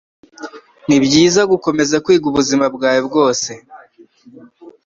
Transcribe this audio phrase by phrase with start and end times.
[0.87, 3.51] Nibyiza gukomeza kwiga ubuzima bwawe bwose.